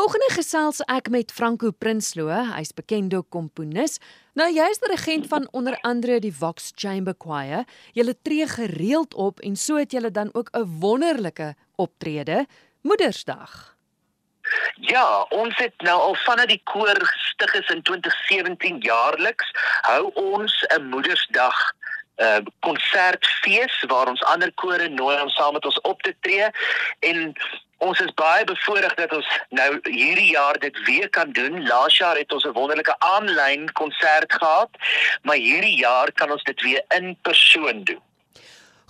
Volgende 0.00 0.30
gesels 0.32 0.78
ek 0.88 1.10
met 1.12 1.32
Franco 1.36 1.74
Prinsloo, 1.76 2.30
hy's 2.54 2.70
bekende 2.72 3.18
komponis. 3.34 3.98
Nou 4.38 4.46
jy's 4.48 4.78
die 4.80 4.88
regent 4.88 5.26
van 5.28 5.44
onder 5.52 5.76
andere 5.84 6.16
die 6.24 6.30
Vox 6.32 6.70
Chamber 6.72 7.12
Choir. 7.20 7.66
Julle 7.92 8.14
tree 8.24 8.46
gereeld 8.48 9.12
op 9.12 9.44
en 9.44 9.58
so 9.60 9.76
het 9.76 9.92
julle 9.92 10.08
dan 10.10 10.30
ook 10.32 10.48
'n 10.56 10.64
wonderlike 10.80 11.52
optrede 11.76 12.46
Moedersdag. 12.80 13.76
Ja, 14.80 15.26
ons 15.28 15.56
het 15.56 15.76
nou 15.84 16.00
al 16.00 16.14
vanaf 16.14 16.46
die 16.46 16.62
koor 16.64 16.96
gestig 16.96 17.54
is 17.60 17.68
in 17.68 17.82
2017 17.82 18.80
jaarliks 18.80 19.52
hou 19.82 20.10
ons 20.14 20.64
'n 20.78 20.82
Moedersdag 20.88 21.58
uh 22.16 22.40
konsertfees 22.60 23.84
waar 23.88 24.08
ons 24.08 24.22
ander 24.22 24.52
kore 24.54 24.88
nooi 24.88 25.20
om 25.20 25.28
saam 25.28 25.52
met 25.52 25.64
ons 25.64 25.80
op 25.80 26.02
te 26.02 26.14
tree 26.20 26.48
en 27.00 27.36
Ons 27.80 28.00
is 28.04 28.12
baie 28.14 28.44
bevoorreg 28.44 28.94
dat 28.98 29.12
ons 29.16 29.28
nou 29.56 29.68
hierdie 29.88 30.30
jaar 30.34 30.58
dit 30.60 30.76
weer 30.84 31.08
kan 31.08 31.32
doen. 31.32 31.62
Laas 31.64 31.96
jaar 31.96 32.18
het 32.20 32.32
ons 32.32 32.44
'n 32.44 32.52
wonderlike 32.52 32.94
aanlyn 32.98 33.72
konsert 33.72 34.32
gehad, 34.32 34.70
maar 35.22 35.36
hierdie 35.36 35.76
jaar 35.76 36.12
kan 36.12 36.30
ons 36.30 36.42
dit 36.42 36.60
weer 36.62 36.84
in 36.96 37.16
persoon 37.22 37.84
doen. 37.84 38.02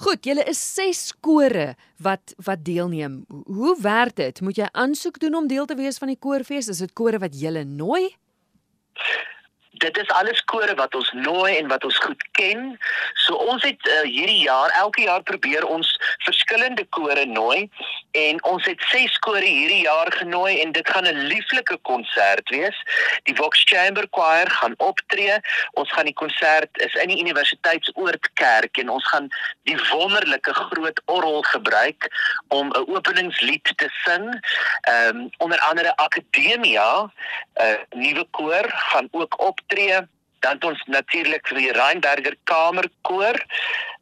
Goed, 0.01 0.25
julle 0.25 0.45
is 0.49 0.75
6 0.75 1.13
kore 1.21 1.75
wat 1.97 2.35
wat 2.37 2.65
deelneem. 2.65 3.25
Hoe 3.29 3.77
werk 3.80 4.16
dit? 4.16 4.41
Moet 4.41 4.57
jy 4.57 4.69
aansoek 4.73 5.19
doen 5.21 5.35
om 5.35 5.47
deel 5.47 5.66
te 5.66 5.77
wees 5.77 5.99
van 5.99 6.09
die 6.09 6.19
koorfees? 6.19 6.69
Is 6.69 6.79
dit 6.79 6.93
kore 6.93 7.19
wat 7.19 7.41
julle 7.41 7.65
nooi? 7.65 8.16
Dit 9.80 9.98
is 9.98 10.09
alles 10.20 10.41
kore 10.45 10.75
wat 10.75 10.95
ons 10.95 11.11
nooi 11.12 11.57
en 11.57 11.69
wat 11.73 11.84
ons 11.84 11.98
goed 12.05 12.23
ken. 12.38 12.77
So 13.25 13.37
ons 13.52 13.65
het 13.65 13.88
uh, 13.88 14.02
hierdie 14.05 14.43
jaar 14.45 14.73
elke 14.80 15.07
jaar 15.07 15.23
probeer 15.23 15.65
ons 15.66 15.88
verskillende 16.27 16.84
kore 16.97 17.25
nooi 17.27 17.69
en 18.19 18.41
ons 18.51 18.66
het 18.69 18.83
ses 18.91 19.16
kore 19.24 19.47
hierdie 19.47 19.83
jaar 19.87 20.11
genooi 20.12 20.61
en 20.61 20.73
dit 20.77 20.91
gaan 20.91 21.09
'n 21.09 21.27
lieflike 21.33 21.79
konsert 21.88 22.48
wees. 22.51 22.77
Die 23.29 23.37
Vox 23.37 23.65
Chamber 23.65 24.07
Choir 24.11 24.51
gaan 24.51 24.74
optree. 24.77 25.38
Ons 25.80 25.93
gaan 25.93 26.09
die 26.10 26.21
konsert 26.23 26.71
is 26.87 26.95
in 26.95 27.09
die 27.09 27.21
Universiteitsoord 27.21 28.33
Kerk 28.35 28.77
en 28.77 28.88
ons 28.88 29.09
gaan 29.09 29.29
die 29.62 29.79
wonderlike 29.90 30.55
groot 30.55 31.01
orgel 31.05 31.43
gebruik 31.43 32.10
om 32.49 32.68
'n 32.68 32.88
openingslied 32.96 33.73
te 33.77 33.88
sing. 34.05 34.29
Ehm 34.80 35.16
um, 35.16 35.30
onder 35.38 35.59
andere 35.59 35.96
Akademia, 35.96 37.02
'n 37.02 37.12
uh, 37.62 37.79
nuwe 37.90 38.27
koor 38.30 38.66
gaan 38.68 39.09
ook 39.10 39.40
op 39.40 39.60
optree 39.71 40.09
dan 40.38 40.52
het 40.52 40.65
ons 40.65 40.82
natuurlik 40.87 41.46
vir 41.49 41.59
die 41.59 41.73
Rheinberger 41.73 42.37
Kamerkoor 42.45 43.37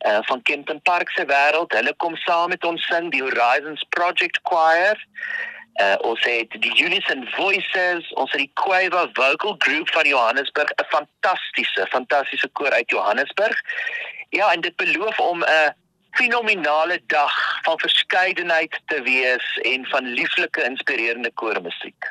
uh, 0.06 0.18
van 0.22 0.42
Kempton 0.42 0.80
Park 0.82 1.10
se 1.10 1.24
wêreld. 1.26 1.72
Hulle 1.74 1.94
kom 1.96 2.14
saam 2.16 2.48
met 2.48 2.64
ons 2.64 2.84
sing 2.86 3.10
die 3.10 3.22
Horizons 3.22 3.82
Project 3.88 4.38
Choir. 4.42 5.00
Uh, 5.82 5.96
ons 6.06 6.22
het 6.22 6.54
die 6.62 6.74
Unison 6.84 7.26
Voices, 7.34 8.06
ons 8.14 8.30
het 8.30 8.44
die 8.44 8.50
Quava 8.54 9.08
Vocal 9.18 9.56
Group 9.58 9.90
van 9.90 10.06
Johannesburg, 10.06 10.70
'n 10.70 10.86
fantastiese, 10.94 11.86
fantastiese 11.90 12.48
koor 12.52 12.70
uit 12.70 12.90
Johannesburg. 12.90 13.58
Ja, 14.30 14.52
en 14.52 14.60
dit 14.60 14.76
beloof 14.76 15.18
om 15.18 15.42
'n 15.42 15.74
fenominale 16.10 17.00
dag 17.06 17.34
van 17.62 17.78
verskeidenheid 17.78 18.80
te 18.86 19.02
wees 19.02 19.58
en 19.62 19.86
van 19.86 20.06
lieflike 20.06 20.62
inspirerende 20.62 21.30
koormusiek. 21.30 22.10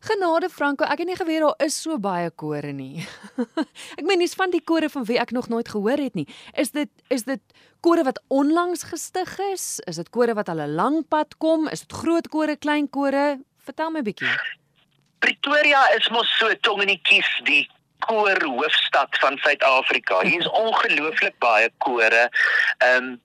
Genade 0.00 0.48
Franco, 0.48 0.86
ek 0.88 1.02
het 1.02 1.10
nie 1.10 1.16
geweet 1.18 1.42
daar 1.44 1.66
is 1.66 1.74
so 1.76 1.98
baie 2.00 2.30
kore 2.30 2.72
nie. 2.72 3.02
ek 3.98 4.04
meen 4.08 4.22
dis 4.22 4.32
van 4.38 4.52
die 4.52 4.62
kore 4.64 4.88
van 4.88 5.04
wie 5.04 5.18
ek 5.20 5.34
nog 5.36 5.50
nooit 5.52 5.68
gehoor 5.68 6.00
het 6.00 6.16
nie. 6.16 6.24
Is 6.56 6.72
dit 6.72 6.88
is 7.12 7.26
dit 7.28 7.42
kore 7.84 8.06
wat 8.08 8.22
onlangs 8.32 8.86
gestig 8.88 9.34
is? 9.50 9.66
Is 9.90 10.00
dit 10.00 10.08
kore 10.08 10.34
wat 10.38 10.48
al 10.48 10.64
'n 10.64 10.72
lang 10.78 11.02
pad 11.08 11.36
kom? 11.36 11.68
Is 11.68 11.84
dit 11.84 11.92
groot 11.92 12.28
kore, 12.32 12.56
klein 12.56 12.88
kore? 12.88 13.44
Vertel 13.60 13.90
my 13.90 14.00
'n 14.00 14.08
bietjie. 14.08 14.32
Pretoria 15.20 15.84
is 15.98 16.08
mos 16.08 16.32
so 16.38 16.48
tong 16.64 16.80
in 16.80 16.96
die 16.96 17.02
kies 17.04 17.28
die 17.44 17.68
koor 18.08 18.40
hoofstad 18.40 19.12
van 19.20 19.36
Suid-Afrika. 19.44 20.24
Hier 20.24 20.40
is 20.40 20.48
ongelooflik 20.48 21.36
baie 21.38 21.68
kore. 21.78 22.30
Ehm 22.78 23.04
um, 23.04 23.20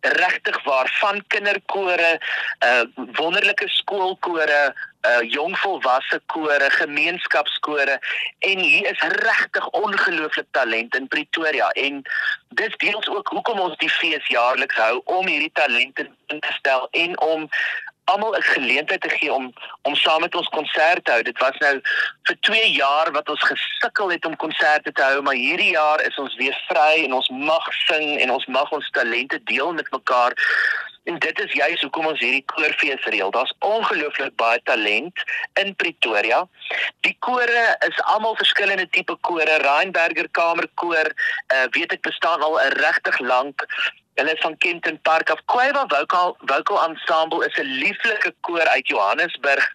regtig 0.00 0.62
waar 0.64 0.96
van 1.00 1.24
kinderkore, 1.26 2.20
uh 2.64 2.82
wonderlike 2.94 3.68
skoolkore, 3.68 4.74
uh 5.08 5.30
jong 5.30 5.58
volwasse 5.58 6.20
kore, 6.26 6.70
gemeenskapskore 6.70 7.98
en 8.38 8.58
hier 8.58 8.90
is 8.90 9.00
regtig 9.00 9.68
ongelooflik 9.68 10.46
talent 10.50 10.96
in 10.96 11.08
Pretoria. 11.08 11.68
En 11.68 12.02
dis 12.48 12.76
deels 12.76 13.08
ook 13.08 13.28
hoekom 13.28 13.60
ons 13.60 13.76
die 13.76 13.90
fees 13.90 14.26
jaarliks 14.26 14.76
hou 14.76 15.00
om 15.04 15.26
hierdie 15.26 15.52
talente 15.52 16.08
in 16.26 16.40
te 16.40 16.52
stel 16.52 16.88
en 16.90 17.20
om 17.20 17.48
almal 18.10 18.36
'n 18.36 18.42
geleentheid 18.42 19.00
te 19.00 19.08
gee 19.08 19.32
om 19.32 19.52
om 19.82 19.94
saam 19.94 20.20
met 20.20 20.34
ons 20.34 20.48
konsert 20.48 21.04
te 21.04 21.12
hou. 21.12 21.22
Dit 21.22 21.38
was 21.38 21.56
nou 21.58 21.80
vir 22.22 22.36
2 22.40 22.70
jaar 22.70 23.12
wat 23.12 23.28
ons 23.28 23.42
gesukkel 23.42 24.10
het 24.10 24.24
om 24.24 24.36
konserte 24.36 24.92
te 24.92 25.02
hou, 25.02 25.22
maar 25.22 25.34
hierdie 25.34 25.70
jaar 25.70 26.00
is 26.00 26.18
ons 26.18 26.36
weer 26.36 26.56
vry 26.68 27.04
en 27.04 27.12
ons 27.14 27.28
mag 27.28 27.66
sing 27.86 28.20
en 28.20 28.30
ons 28.30 28.46
mag 28.46 28.70
ons 28.70 28.90
talente 28.90 29.42
deel 29.44 29.72
met 29.72 29.90
mekaar. 29.90 30.32
En 31.08 31.18
dit 31.18 31.40
is 31.40 31.52
juist 31.52 31.82
hoekom 31.82 32.06
ons 32.06 32.20
hierdie 32.20 32.44
koorfees 32.44 33.04
reël. 33.04 33.30
Daar's 33.30 33.54
ongelooflik 33.58 34.34
baie 34.36 34.60
talent 34.64 35.22
in 35.60 35.74
Pretoria. 35.76 36.42
Die 37.06 37.16
kore 37.18 37.64
is 37.88 38.02
almal 38.12 38.36
verskillende 38.36 38.88
tipe 38.88 39.16
kore. 39.20 39.56
Rheinberger 39.64 40.28
Kamerkoor, 40.30 41.12
uh, 41.54 41.64
weet 41.70 41.92
ek 41.96 42.04
bestaan 42.04 42.44
al 42.44 42.60
'n 42.60 42.76
regtig 42.84 43.18
lank 43.18 43.66
Hulle 44.20 44.32
is 44.32 44.40
van 44.40 44.56
Kenton 44.56 45.00
Park 45.00 45.30
af. 45.30 45.40
Quava 45.44 45.86
Vocal 45.88 46.36
Vocal 46.40 46.88
Ensemble 46.88 47.46
is 47.46 47.56
'n 47.58 47.72
lieflike 47.82 48.34
koor 48.40 48.66
uit 48.68 48.88
Johannesburg. 48.88 49.72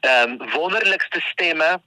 Ehm 0.00 0.30
um, 0.40 0.50
wonderlikste 0.50 1.20
stemme 1.20 1.80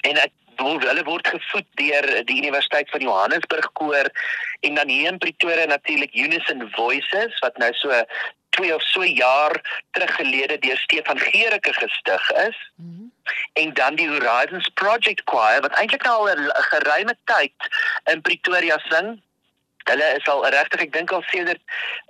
en 0.00 0.16
ek 0.16 0.32
hulle 0.58 1.04
word 1.04 1.28
gevoed 1.28 1.66
deur 1.80 2.24
die 2.24 2.38
Universiteit 2.42 2.90
van 2.90 3.00
Johannesburg 3.00 3.70
koor 3.72 4.10
en 4.60 4.74
dan 4.74 4.88
hier 4.88 5.12
in 5.12 5.18
Pretoria 5.18 5.66
natuurlik 5.66 6.14
Unison 6.14 6.70
Voices 6.74 7.38
wat 7.38 7.56
nou 7.58 7.72
so 7.74 8.04
twee 8.50 8.74
of 8.74 8.82
so 8.82 9.04
jaar 9.04 9.54
terug 9.90 10.14
gelede 10.14 10.58
deur 10.58 10.76
Stefan 10.76 11.18
Gericke 11.18 11.72
gestig 11.72 12.30
is. 12.30 12.58
Mm 12.76 12.94
-hmm. 12.96 13.12
En 13.52 13.74
dan 13.74 13.94
die 13.94 14.08
Horizons 14.08 14.68
Project 14.74 15.22
Choir 15.24 15.60
wat 15.60 15.74
eintlik 15.74 16.06
al 16.06 16.28
'n 16.28 16.50
geruime 16.72 17.16
tyd 17.24 17.54
in 18.04 18.20
Pretoria 18.20 18.78
sing 18.78 19.22
Hulle 19.88 20.08
is 20.16 20.26
al 20.28 20.44
regtig, 20.54 20.80
ek 20.86 20.92
dink 20.92 21.12
al 21.12 21.24
sedert 21.30 21.60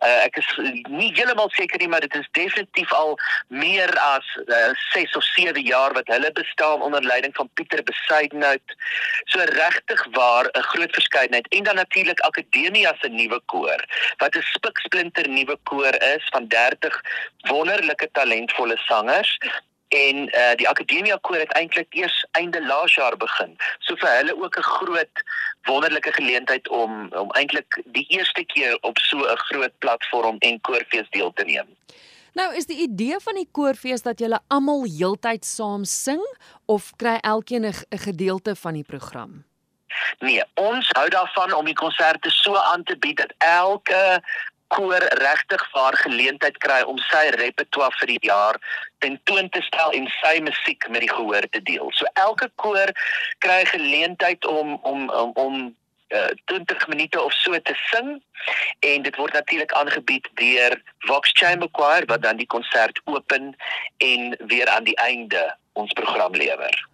uh, 0.02 0.24
ek 0.24 0.38
is 0.42 0.48
nie 0.88 1.10
heeltemal 1.14 1.50
seker 1.56 1.80
nie, 1.82 1.88
maar 1.88 2.04
dit 2.04 2.14
is 2.18 2.28
definitief 2.38 2.92
al 2.92 3.16
meer 3.48 3.92
as 4.04 4.26
6 4.94 5.04
uh, 5.04 5.18
of 5.20 5.24
7 5.24 5.62
jaar 5.66 5.94
wat 5.96 6.10
hulle 6.12 6.32
bestaan 6.32 6.82
onder 6.82 7.02
leiding 7.02 7.34
van 7.36 7.50
Pieter 7.54 7.82
Besuidenhout. 7.82 8.76
So 9.32 9.44
regtig 9.54 10.04
waar 10.16 10.50
'n 10.52 10.68
groot 10.72 10.94
verskeidenheid 10.94 11.48
en 11.48 11.64
dan 11.64 11.74
natuurlik 11.74 12.20
Akademia 12.20 12.94
se 13.00 13.08
nuwe 13.08 13.40
koor 13.46 13.80
wat 14.18 14.36
'n 14.36 14.42
spiksplinter 14.54 15.28
nuwe 15.28 15.56
koor 15.62 15.94
is 16.14 16.24
van 16.30 16.48
30 16.48 17.00
wonderlike 17.48 18.08
talentvolle 18.12 18.76
sangers 18.76 19.38
en 19.88 20.16
uh, 20.16 20.54
die 20.56 20.68
akademia 20.68 21.18
koor 21.20 21.38
het 21.38 21.52
eintlik 21.52 21.94
eers 21.94 22.26
einde 22.30 22.66
laas 22.66 22.94
jaar 22.94 23.16
begin. 23.16 23.56
So 23.78 23.96
vir 23.96 24.10
hulle 24.16 24.36
ook 24.42 24.58
'n 24.58 24.62
groot 24.62 25.24
wonderlike 25.62 26.12
geleentheid 26.12 26.68
om 26.68 27.12
om 27.12 27.30
eintlik 27.30 27.80
die 27.84 28.06
eerste 28.08 28.44
keer 28.44 28.78
op 28.80 28.98
so 28.98 29.16
'n 29.18 29.36
groot 29.36 29.78
platform 29.78 30.36
en 30.38 30.60
koorfees 30.60 31.10
deel 31.10 31.32
te 31.32 31.44
neem. 31.44 31.76
Nou 32.32 32.54
is 32.54 32.66
die 32.66 32.78
idee 32.78 33.16
van 33.20 33.34
die 33.34 33.48
koorfees 33.50 34.02
dat 34.02 34.18
julle 34.18 34.40
almal 34.46 34.84
heeltyd 34.84 35.44
saam 35.44 35.84
sing 35.84 36.22
of 36.66 36.92
kry 36.96 37.18
elkeen 37.20 37.64
'n 37.64 37.98
gedeelte 37.98 38.56
van 38.56 38.74
die 38.74 38.84
program? 38.84 39.44
Nee, 40.18 40.42
ons 40.54 40.88
hou 40.92 41.08
daarvan 41.08 41.52
om 41.52 41.64
die 41.64 41.74
konserte 41.74 42.30
so 42.30 42.56
aan 42.56 42.82
te 42.82 42.96
bied 42.98 43.16
dat 43.16 43.34
elke 43.38 44.22
koor 44.68 45.04
regtig 45.22 45.64
vaar 45.72 45.96
geleentheid 45.96 46.58
kry 46.64 46.82
om 46.82 46.98
sy 47.08 47.24
repertoire 47.36 47.94
vir 48.00 48.12
die 48.12 48.20
jaar 48.28 48.58
tentoon 49.04 49.48
te 49.54 49.62
stel 49.62 49.94
en 49.96 50.08
sy 50.20 50.38
musiek 50.44 50.88
met 50.88 51.04
die 51.04 51.12
gehoor 51.12 51.48
te 51.52 51.62
deel. 51.62 51.90
So 51.96 52.06
elke 52.14 52.50
koor 52.56 52.92
kry 53.44 53.64
geleentheid 53.72 54.44
om 54.46 54.76
om 54.82 55.08
om 55.10 55.32
om 55.34 55.54
uh, 56.08 56.32
20 56.44 56.88
minute 56.88 57.22
of 57.22 57.32
so 57.32 57.60
te 57.60 57.76
sing 57.90 58.22
en 58.80 59.02
dit 59.02 59.16
word 59.16 59.32
natuurlik 59.32 59.72
aangebied 59.72 60.28
deur 60.40 60.76
Vox 61.08 61.32
Chamber 61.32 61.68
Choir 61.72 62.06
wat 62.06 62.22
dan 62.22 62.36
die 62.36 62.46
konsert 62.46 63.00
open 63.04 63.54
en 63.96 64.36
weer 64.46 64.68
aan 64.68 64.84
die 64.84 64.96
einde 64.96 65.56
ons 65.72 65.92
program 65.92 66.34
lewer. 66.34 66.88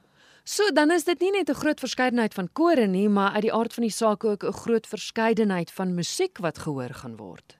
So 0.45 0.69
dan 0.77 0.91
is 0.91 1.05
dit 1.05 1.21
nie 1.21 1.31
net 1.31 1.49
'n 1.49 1.61
groot 1.63 1.81
verskeidenheid 1.81 2.35
van 2.35 2.53
kore 2.53 2.87
nie, 2.87 3.09
maar 3.09 3.33
uit 3.33 3.43
die 3.43 3.53
aard 3.53 3.75
van 3.75 3.83
die 3.83 3.93
saak 3.93 4.25
ook 4.25 4.45
'n 4.45 4.53
groot 4.53 4.87
verskeidenheid 4.87 5.73
van 5.73 5.95
musiek 5.95 6.39
wat 6.39 6.59
gehoor 6.59 6.95
gaan 6.95 7.17
word. 7.17 7.57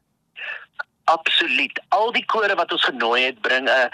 Absoluut. 1.15 1.81
Al 1.89 2.13
die 2.13 2.25
kore 2.33 2.55
wat 2.59 2.73
ons 2.73 2.85
genooi 2.91 3.21
het, 3.25 3.41
bring 3.47 3.69
'n 3.71 3.91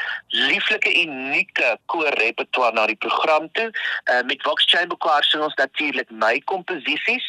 lieflike 0.50 0.92
unieke 1.04 1.78
koorrepertoire 1.92 2.72
na 2.72 2.86
die 2.86 3.02
program 3.06 3.52
toe. 3.52 3.70
Uh 4.12 4.22
met 4.30 4.42
Vox 4.42 4.64
Chamber 4.72 4.96
Choir 4.98 5.24
sing 5.24 5.42
ons 5.42 5.60
natuurlik 5.64 6.10
my 6.10 6.34
komposisies. 6.52 7.26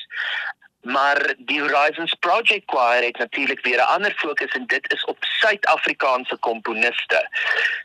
maar 0.81 1.33
die 1.37 1.61
Horizons 1.61 2.13
Project 2.13 2.63
Choir 2.65 3.03
het 3.03 3.17
natuurlik 3.17 3.59
weer 3.65 3.77
'n 3.77 3.93
ander 3.95 4.13
fokus 4.15 4.51
en 4.51 4.67
dit 4.67 4.93
is 4.93 5.05
op 5.05 5.17
Suid-Afrikaanse 5.19 6.37
komponiste. 6.37 7.29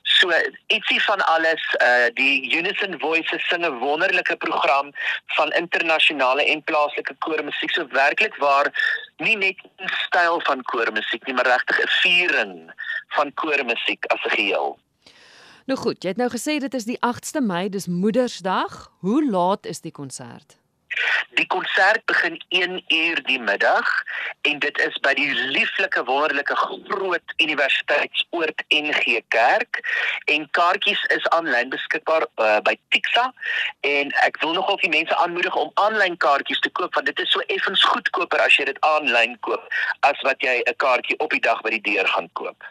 So 0.03 0.33
ietsie 0.67 1.03
van 1.03 1.27
alles, 1.27 1.77
uh 1.83 2.07
die 2.15 2.57
Unison 2.57 2.99
Voices 2.99 3.49
sing 3.49 3.67
'n 3.67 3.79
wonderlike 3.79 4.37
program 4.37 4.93
van 5.27 5.53
internasionale 5.53 6.45
en 6.45 6.63
plaaslike 6.63 7.15
koormusiek. 7.19 7.71
So 7.71 7.87
werklik 7.89 8.37
waar 8.37 8.67
nie 9.19 9.37
net 9.37 9.57
'n 9.79 9.89
styl 10.07 10.41
van 10.41 10.63
koormusiek 10.63 11.27
nie, 11.27 11.35
maar 11.35 11.47
regtig 11.47 11.81
'n 11.81 11.89
viering 12.03 12.73
van 13.17 13.35
koormusiek 13.35 14.05
as 14.05 14.21
'n 14.25 14.31
geheel. 14.31 14.79
Nou 15.67 15.79
goed, 15.79 16.03
jy 16.03 16.09
het 16.09 16.17
nou 16.17 16.31
gesê 16.31 16.59
dit 16.59 16.75
is 16.75 16.85
die 16.85 16.99
8ste 17.01 17.41
Mei, 17.41 17.69
dis 17.69 17.87
Moedersdag. 17.87 18.93
Hoe 19.01 19.31
laat 19.31 19.67
is 19.67 19.81
die 19.81 19.93
konsert? 19.93 20.57
Die 21.37 21.47
konsert 21.47 22.05
begin 22.05 22.43
1 22.49 22.85
uur 22.89 23.23
die 23.23 23.41
middag 23.41 23.89
en 24.49 24.59
dit 24.59 24.79
is 24.79 24.95
by 25.05 25.13
die 25.19 25.35
lieflike 25.35 26.05
wonderlike 26.09 26.57
groot 26.57 27.35
universiteitsoord 27.37 28.63
NG 28.73 29.21
Kerk 29.35 29.81
en 30.33 30.47
kaartjies 30.57 31.03
is 31.17 31.29
aanlyn 31.37 31.69
beskikbaar 31.75 32.25
uh, 32.41 32.57
by 32.65 32.73
Tixa 32.89 33.27
en 33.91 34.15
ek 34.25 34.41
wil 34.45 34.57
nogal 34.57 34.81
vir 34.81 34.95
mense 34.95 35.19
aanmoedig 35.21 35.59
om 35.61 35.75
aanlyn 35.85 36.17
kaartjies 36.25 36.65
te 36.65 36.73
koop 36.81 36.97
want 36.97 37.13
dit 37.13 37.21
is 37.27 37.37
so 37.37 37.45
effens 37.59 37.85
goedkoper 37.93 38.41
as 38.47 38.57
jy 38.57 38.71
dit 38.73 38.81
aanlyn 38.93 39.37
koop 39.45 39.77
as 40.09 40.25
wat 40.31 40.41
jy 40.41 40.57
'n 40.65 40.81
kaartjie 40.87 41.21
op 41.21 41.37
die 41.37 41.45
dag 41.51 41.61
by 41.61 41.77
die 41.77 41.85
deur 41.93 42.09
gaan 42.17 42.33
koop. 42.33 42.65